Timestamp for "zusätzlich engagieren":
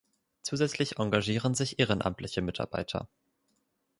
0.41-1.53